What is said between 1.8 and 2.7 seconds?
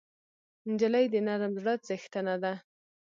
څښتنه ده.